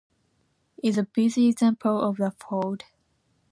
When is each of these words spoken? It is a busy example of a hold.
It 0.81 0.87
is 0.89 0.97
a 0.97 1.03
busy 1.03 1.47
example 1.47 2.01
of 2.01 2.19
a 2.19 2.33
hold. 2.45 2.85